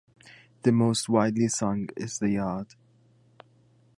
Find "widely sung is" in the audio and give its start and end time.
1.09-2.17